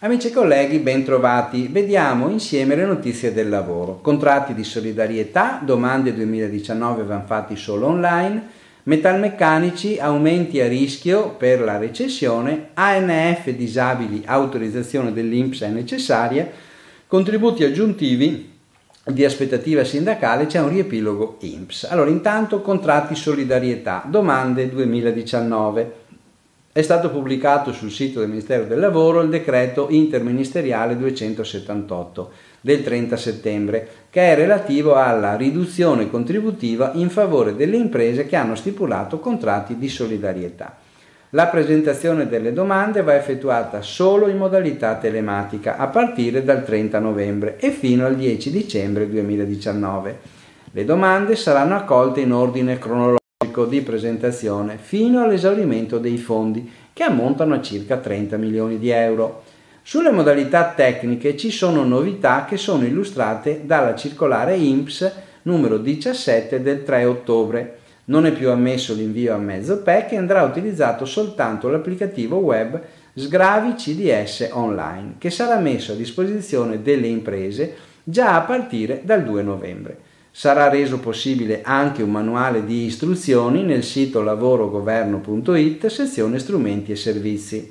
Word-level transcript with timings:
Amici 0.00 0.26
e 0.26 0.32
colleghi, 0.32 0.80
ben 0.80 1.02
trovati. 1.02 1.68
Vediamo 1.68 2.28
insieme 2.28 2.74
le 2.74 2.84
notizie 2.84 3.32
del 3.32 3.48
lavoro. 3.48 4.00
Contratti 4.02 4.52
di 4.52 4.62
solidarietà, 4.62 5.62
domande 5.64 6.12
2019 6.12 7.04
vanno 7.04 7.24
fatti 7.24 7.56
solo 7.56 7.86
online, 7.86 8.48
metalmeccanici, 8.82 9.98
aumenti 9.98 10.60
a 10.60 10.68
rischio 10.68 11.30
per 11.30 11.62
la 11.62 11.78
recessione, 11.78 12.68
ANF 12.74 13.48
disabili, 13.52 14.24
autorizzazione 14.26 15.14
dell'Inps 15.14 15.62
è 15.62 15.68
necessaria, 15.68 16.50
contributi 17.06 17.64
aggiuntivi 17.64 18.49
di 19.12 19.24
aspettativa 19.24 19.84
sindacale, 19.84 20.46
c'è 20.46 20.60
un 20.60 20.68
riepilogo 20.68 21.36
INPS. 21.40 21.84
Allora, 21.84 22.10
intanto 22.10 22.60
contratti 22.60 23.14
solidarietà, 23.14 24.04
domande 24.06 24.68
2019. 24.68 25.94
È 26.72 26.82
stato 26.82 27.10
pubblicato 27.10 27.72
sul 27.72 27.90
sito 27.90 28.20
del 28.20 28.28
Ministero 28.28 28.64
del 28.64 28.78
Lavoro 28.78 29.20
il 29.22 29.28
decreto 29.28 29.88
interministeriale 29.90 30.96
278 30.96 32.30
del 32.60 32.82
30 32.82 33.16
settembre, 33.16 33.88
che 34.10 34.32
è 34.32 34.34
relativo 34.34 34.94
alla 34.94 35.34
riduzione 35.34 36.08
contributiva 36.08 36.92
in 36.94 37.10
favore 37.10 37.56
delle 37.56 37.76
imprese 37.76 38.26
che 38.26 38.36
hanno 38.36 38.54
stipulato 38.54 39.18
contratti 39.18 39.78
di 39.78 39.88
solidarietà. 39.88 40.76
La 41.32 41.46
presentazione 41.46 42.26
delle 42.26 42.52
domande 42.52 43.02
va 43.02 43.14
effettuata 43.14 43.82
solo 43.82 44.26
in 44.26 44.36
modalità 44.36 44.96
telematica 44.96 45.76
a 45.76 45.86
partire 45.86 46.42
dal 46.42 46.64
30 46.64 46.98
novembre 46.98 47.56
e 47.60 47.70
fino 47.70 48.04
al 48.04 48.16
10 48.16 48.50
dicembre 48.50 49.08
2019. 49.08 50.18
Le 50.72 50.84
domande 50.84 51.36
saranno 51.36 51.76
accolte 51.76 52.18
in 52.18 52.32
ordine 52.32 52.78
cronologico 52.78 53.64
di 53.68 53.80
presentazione 53.82 54.76
fino 54.76 55.22
all'esaurimento 55.22 55.98
dei 55.98 56.18
fondi 56.18 56.68
che 56.92 57.04
ammontano 57.04 57.54
a 57.54 57.62
circa 57.62 57.98
30 57.98 58.36
milioni 58.36 58.80
di 58.80 58.90
euro. 58.90 59.44
Sulle 59.82 60.10
modalità 60.10 60.72
tecniche 60.74 61.36
ci 61.36 61.52
sono 61.52 61.84
novità 61.84 62.44
che 62.44 62.56
sono 62.56 62.84
illustrate 62.84 63.60
dalla 63.64 63.94
circolare 63.94 64.56
INPS 64.56 65.12
numero 65.42 65.78
17 65.78 66.60
del 66.60 66.82
3 66.82 67.04
ottobre. 67.04 67.78
Non 68.10 68.26
è 68.26 68.32
più 68.32 68.50
ammesso 68.50 68.92
l'invio 68.92 69.34
a 69.34 69.38
mezzo 69.38 69.82
PEC 69.82 70.12
e 70.12 70.16
andrà 70.16 70.42
utilizzato 70.42 71.04
soltanto 71.04 71.68
l'applicativo 71.68 72.38
web 72.38 72.80
Sgravi 73.14 73.74
CDS 73.74 74.48
Online, 74.50 75.14
che 75.18 75.30
sarà 75.30 75.60
messo 75.60 75.92
a 75.92 75.94
disposizione 75.94 76.82
delle 76.82 77.06
imprese 77.06 77.72
già 78.02 78.34
a 78.34 78.40
partire 78.40 79.02
dal 79.04 79.22
2 79.22 79.42
novembre. 79.42 79.98
Sarà 80.32 80.68
reso 80.68 80.98
possibile 80.98 81.60
anche 81.62 82.02
un 82.02 82.10
manuale 82.10 82.64
di 82.64 82.84
istruzioni 82.84 83.62
nel 83.62 83.84
sito 83.84 84.22
lavorogoverno.it, 84.22 85.86
sezione 85.86 86.40
strumenti 86.40 86.90
e 86.90 86.96
servizi. 86.96 87.70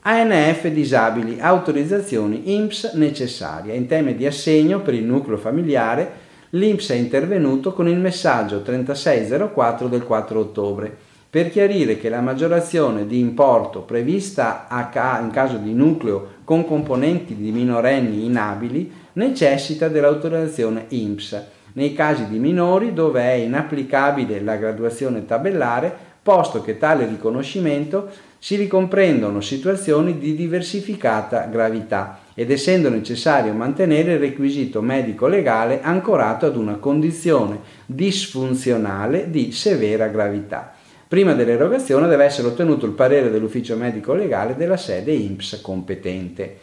ANF 0.00 0.66
disabili, 0.68 1.40
autorizzazioni 1.40 2.54
IMSS 2.54 2.94
necessarie. 2.94 3.74
In 3.74 3.86
tema 3.86 4.12
di 4.12 4.24
assegno 4.24 4.80
per 4.80 4.94
il 4.94 5.04
nucleo 5.04 5.36
familiare, 5.36 6.30
l'IMSS 6.54 6.90
è 6.90 6.94
intervenuto 6.96 7.72
con 7.72 7.88
il 7.88 7.98
messaggio 7.98 8.60
3604 8.60 9.88
del 9.88 10.02
4 10.02 10.38
ottobre 10.38 10.94
per 11.30 11.48
chiarire 11.48 11.96
che 11.96 12.10
la 12.10 12.20
maggiorazione 12.20 13.06
di 13.06 13.18
importo 13.18 13.80
prevista 13.80 14.66
in 14.70 15.30
caso 15.32 15.56
di 15.56 15.72
nucleo 15.72 16.40
con 16.44 16.66
componenti 16.66 17.36
di 17.36 17.50
minorenni 17.52 18.26
inabili 18.26 18.92
necessita 19.14 19.88
dell'autorizzazione 19.88 20.84
IMSS 20.88 21.42
nei 21.74 21.94
casi 21.94 22.28
di 22.28 22.38
minori 22.38 22.92
dove 22.92 23.22
è 23.22 23.32
inapplicabile 23.32 24.42
la 24.42 24.56
graduazione 24.56 25.24
tabellare, 25.24 25.96
posto 26.22 26.60
che 26.60 26.76
tale 26.76 27.06
riconoscimento 27.06 28.10
si 28.38 28.56
ricomprendono 28.56 29.40
situazioni 29.40 30.18
di 30.18 30.34
diversificata 30.34 31.46
gravità 31.50 32.18
ed 32.34 32.50
essendo 32.50 32.88
necessario 32.88 33.52
mantenere 33.52 34.12
il 34.14 34.18
requisito 34.18 34.80
medico-legale 34.80 35.80
ancorato 35.82 36.46
ad 36.46 36.56
una 36.56 36.76
condizione 36.76 37.58
disfunzionale 37.86 39.30
di 39.30 39.52
severa 39.52 40.08
gravità. 40.08 40.74
Prima 41.06 41.34
dell'erogazione 41.34 42.08
deve 42.08 42.24
essere 42.24 42.48
ottenuto 42.48 42.86
il 42.86 42.92
parere 42.92 43.30
dell'ufficio 43.30 43.76
medico-legale 43.76 44.56
della 44.56 44.78
sede 44.78 45.12
INPS 45.12 45.60
competente. 45.60 46.56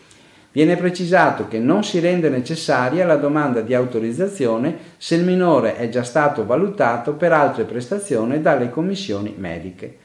Viene 0.52 0.76
precisato 0.76 1.48
che 1.48 1.60
non 1.60 1.84
si 1.84 2.00
rende 2.00 2.30
necessaria 2.30 3.06
la 3.06 3.18
domanda 3.18 3.62
di 3.62 3.76
autorizzazione 3.76 4.76
se 4.98 5.14
il 5.14 5.24
minore 5.24 5.76
è 5.76 5.90
già 5.90 6.02
stato 6.02 6.44
valutato 6.48 7.14
per 7.14 7.32
altre 7.32 7.66
prestazioni 7.66 8.42
dalle 8.42 8.72
commissioni 8.72 9.36
mediche. 9.38 9.96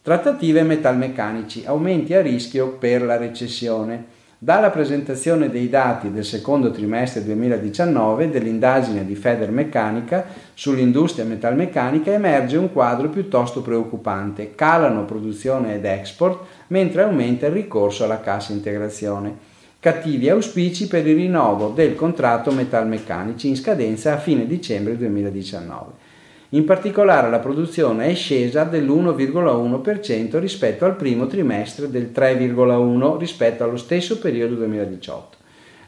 Trattative 0.00 0.62
metalmeccanici, 0.62 1.64
aumenti 1.66 2.14
a 2.14 2.22
rischio 2.22 2.68
per 2.68 3.02
la 3.02 3.16
recessione. 3.16 4.16
Dalla 4.40 4.70
presentazione 4.70 5.50
dei 5.50 5.68
dati 5.68 6.12
del 6.12 6.24
secondo 6.24 6.70
trimestre 6.70 7.24
2019 7.24 8.30
dell'indagine 8.30 9.04
di 9.04 9.16
Federmeccanica 9.16 10.26
sull'industria 10.54 11.24
metalmeccanica 11.24 12.12
emerge 12.12 12.56
un 12.56 12.72
quadro 12.72 13.08
piuttosto 13.08 13.62
preoccupante. 13.62 14.54
Calano 14.54 15.04
produzione 15.04 15.74
ed 15.74 15.84
export 15.84 16.44
mentre 16.68 17.02
aumenta 17.02 17.46
il 17.46 17.52
ricorso 17.52 18.04
alla 18.04 18.20
cassa 18.20 18.52
integrazione 18.52 19.56
cattivi 19.80 20.28
auspici 20.28 20.86
per 20.86 21.04
il 21.04 21.16
rinnovo 21.16 21.70
del 21.70 21.96
contratto 21.96 22.52
metalmeccanici 22.52 23.48
in 23.48 23.56
scadenza 23.56 24.12
a 24.12 24.18
fine 24.18 24.46
dicembre 24.46 24.96
2019. 24.96 26.07
In 26.52 26.64
particolare 26.64 27.28
la 27.28 27.40
produzione 27.40 28.06
è 28.06 28.14
scesa 28.14 28.64
dell'1,1% 28.64 30.38
rispetto 30.38 30.86
al 30.86 30.96
primo 30.96 31.26
trimestre 31.26 31.90
del 31.90 32.10
3,1% 32.10 33.18
rispetto 33.18 33.64
allo 33.64 33.76
stesso 33.76 34.18
periodo 34.18 34.54
2018. 34.54 35.36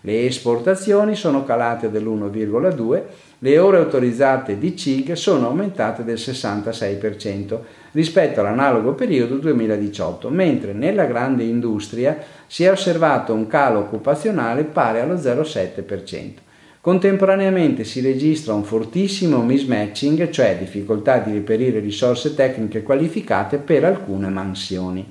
Le 0.02 0.26
esportazioni 0.26 1.14
sono 1.14 1.44
calate 1.44 1.90
dell'1,2%, 1.90 3.02
le 3.38 3.58
ore 3.58 3.78
autorizzate 3.78 4.58
di 4.58 4.76
CIG 4.76 5.12
sono 5.12 5.46
aumentate 5.46 6.04
del 6.04 6.16
66% 6.16 7.58
rispetto 7.92 8.40
all'analogo 8.40 8.92
periodo 8.92 9.36
2018, 9.36 10.28
mentre 10.28 10.74
nella 10.74 11.06
grande 11.06 11.42
industria 11.42 12.18
si 12.46 12.64
è 12.64 12.70
osservato 12.70 13.32
un 13.32 13.46
calo 13.46 13.78
occupazionale 13.78 14.64
pari 14.64 14.98
allo 14.98 15.14
0,7%. 15.14 16.48
Contemporaneamente 16.82 17.84
si 17.84 18.00
registra 18.00 18.54
un 18.54 18.64
fortissimo 18.64 19.42
mismatching, 19.42 20.30
cioè 20.30 20.56
difficoltà 20.58 21.18
di 21.18 21.30
reperire 21.30 21.78
risorse 21.78 22.34
tecniche 22.34 22.82
qualificate 22.82 23.58
per 23.58 23.84
alcune 23.84 24.30
mansioni. 24.30 25.04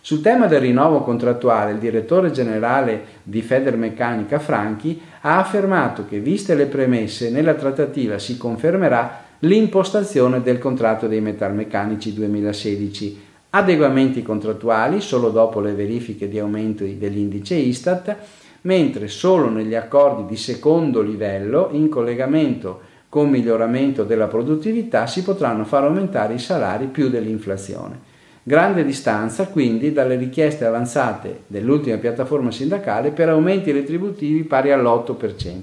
Sul 0.00 0.22
tema 0.22 0.46
del 0.46 0.60
rinnovo 0.60 1.02
contrattuale, 1.02 1.72
il 1.72 1.78
direttore 1.78 2.30
generale 2.30 3.04
di 3.24 3.42
Federmeccanica 3.42 4.38
Franchi 4.38 4.98
ha 5.20 5.38
affermato 5.38 6.06
che, 6.06 6.18
viste 6.18 6.54
le 6.54 6.64
premesse, 6.64 7.28
nella 7.28 7.54
trattativa 7.54 8.18
si 8.18 8.38
confermerà 8.38 9.22
l'impostazione 9.40 10.40
del 10.40 10.58
contratto 10.58 11.08
dei 11.08 11.20
metalmeccanici 11.20 12.14
2016, 12.14 13.20
adeguamenti 13.50 14.22
contrattuali 14.22 15.02
solo 15.02 15.28
dopo 15.28 15.60
le 15.60 15.74
verifiche 15.74 16.26
di 16.26 16.38
aumento 16.38 16.84
dell'indice 16.84 17.54
Istat, 17.56 18.16
mentre 18.62 19.08
solo 19.08 19.48
negli 19.48 19.74
accordi 19.74 20.26
di 20.26 20.36
secondo 20.36 21.00
livello, 21.00 21.68
in 21.72 21.88
collegamento 21.88 22.90
con 23.08 23.28
miglioramento 23.28 24.04
della 24.04 24.26
produttività, 24.26 25.06
si 25.06 25.22
potranno 25.22 25.64
far 25.64 25.84
aumentare 25.84 26.34
i 26.34 26.38
salari 26.38 26.86
più 26.86 27.08
dell'inflazione. 27.08 28.10
Grande 28.44 28.84
distanza 28.84 29.46
quindi 29.46 29.92
dalle 29.92 30.16
richieste 30.16 30.64
avanzate 30.64 31.42
dell'ultima 31.46 31.96
piattaforma 31.98 32.50
sindacale 32.50 33.10
per 33.10 33.28
aumenti 33.28 33.70
retributivi 33.70 34.42
pari 34.42 34.72
all'8%. 34.72 35.60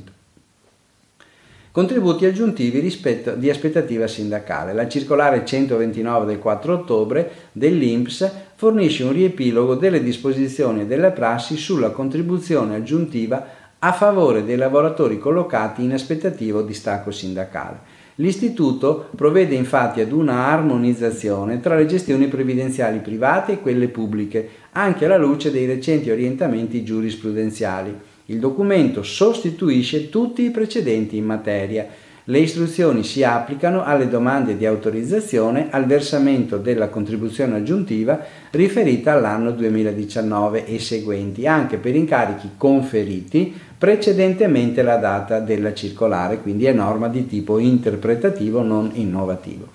Contributi 1.72 2.26
aggiuntivi 2.26 2.80
rispetto 2.80 3.36
di 3.36 3.50
aspettativa 3.50 4.08
sindacale. 4.08 4.74
La 4.74 4.88
circolare 4.88 5.46
129 5.46 6.26
del 6.26 6.40
4 6.40 6.74
ottobre 6.74 7.32
dell'INPS 7.52 8.32
fornisce 8.60 9.06
un 9.06 9.14
riepilogo 9.14 9.76
delle 9.76 10.04
disposizioni 10.04 10.82
e 10.82 10.86
delle 10.86 11.12
prassi 11.12 11.56
sulla 11.56 11.92
contribuzione 11.92 12.76
aggiuntiva 12.76 13.48
a 13.80 13.94
favore 13.94 14.44
dei 14.44 14.58
lavoratori 14.58 15.18
collocati 15.18 15.82
in 15.82 15.94
aspettativa 15.94 16.60
o 16.60 16.64
distacco 16.64 17.10
sindacale. 17.10 17.80
L'istituto 18.16 19.08
provvede 19.16 19.56
infatti 19.56 20.02
ad 20.02 20.12
una 20.12 20.48
armonizzazione 20.48 21.62
tra 21.62 21.78
le 21.78 21.86
gestioni 21.86 22.28
previdenziali 22.28 23.00
private 23.00 23.54
e 23.54 23.60
quelle 23.62 23.88
pubbliche, 23.88 24.50
anche 24.74 25.06
alla 25.06 25.16
luce 25.16 25.52
dei 25.52 25.66
recenti 25.66 26.12
orientamenti 26.12 26.84
giurisprudenziali. 26.84 27.98
Il 28.26 28.40
documento 28.40 29.04
sostituisce 29.04 30.10
tutti 30.10 30.44
i 30.44 30.52
precedenti 30.52 31.16
in 31.16 31.24
materia. 31.24 31.88
Le 32.30 32.38
istruzioni 32.38 33.04
si 33.04 33.24
applicano 33.24 33.84
alle 33.84 34.08
domande 34.08 34.56
di 34.56 34.68
autorizzazione 34.68 35.70
al 35.72 35.86
versamento 35.86 36.58
della 36.58 36.88
contribuzione 36.88 37.56
aggiuntiva 37.56 38.20
riferita 38.52 39.14
all'anno 39.14 39.50
2019 39.50 40.68
e 40.68 40.78
seguenti, 40.78 41.48
anche 41.48 41.78
per 41.78 41.96
incarichi 41.96 42.52
conferiti 42.56 43.52
precedentemente 43.76 44.84
la 44.84 44.98
data 44.98 45.40
della 45.40 45.74
circolare, 45.74 46.40
quindi 46.40 46.66
è 46.66 46.72
norma 46.72 47.08
di 47.08 47.26
tipo 47.26 47.58
interpretativo 47.58 48.62
non 48.62 48.92
innovativo. 48.94 49.70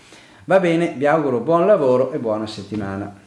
Va 0.45 0.61
bene, 0.61 0.95
vi 0.97 1.07
auguro 1.07 1.41
buon 1.41 1.67
lavoro 1.67 2.13
e 2.13 2.19
buona 2.19 2.47
settimana. 2.47 3.24